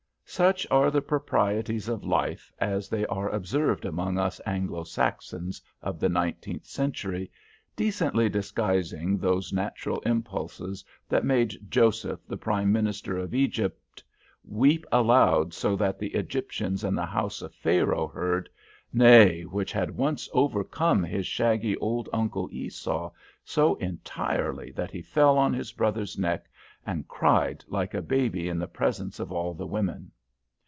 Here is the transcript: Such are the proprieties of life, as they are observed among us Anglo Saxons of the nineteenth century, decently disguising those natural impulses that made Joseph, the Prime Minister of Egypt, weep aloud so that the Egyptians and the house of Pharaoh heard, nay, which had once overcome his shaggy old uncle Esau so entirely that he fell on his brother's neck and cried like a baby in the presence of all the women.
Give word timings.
Such 0.23 0.65
are 0.71 0.89
the 0.89 1.01
proprieties 1.01 1.89
of 1.89 2.05
life, 2.05 2.53
as 2.57 2.87
they 2.87 3.05
are 3.07 3.27
observed 3.29 3.83
among 3.83 4.17
us 4.17 4.39
Anglo 4.45 4.85
Saxons 4.85 5.61
of 5.81 5.99
the 5.99 6.07
nineteenth 6.07 6.65
century, 6.65 7.29
decently 7.75 8.29
disguising 8.29 9.17
those 9.17 9.51
natural 9.51 9.99
impulses 10.05 10.85
that 11.09 11.25
made 11.25 11.57
Joseph, 11.69 12.25
the 12.29 12.37
Prime 12.37 12.71
Minister 12.71 13.17
of 13.17 13.33
Egypt, 13.33 14.01
weep 14.45 14.85
aloud 14.89 15.53
so 15.53 15.75
that 15.75 15.99
the 15.99 16.15
Egyptians 16.15 16.85
and 16.85 16.97
the 16.97 17.05
house 17.05 17.41
of 17.41 17.53
Pharaoh 17.53 18.07
heard, 18.07 18.47
nay, 18.93 19.41
which 19.41 19.73
had 19.73 19.97
once 19.97 20.29
overcome 20.31 21.03
his 21.03 21.27
shaggy 21.27 21.75
old 21.79 22.07
uncle 22.13 22.47
Esau 22.53 23.11
so 23.43 23.75
entirely 23.75 24.71
that 24.71 24.91
he 24.91 25.01
fell 25.01 25.37
on 25.37 25.51
his 25.51 25.73
brother's 25.73 26.17
neck 26.17 26.45
and 26.85 27.05
cried 27.09 27.65
like 27.67 27.93
a 27.93 28.01
baby 28.01 28.47
in 28.47 28.57
the 28.59 28.65
presence 28.69 29.19
of 29.19 29.33
all 29.33 29.53
the 29.53 29.67
women. 29.67 30.09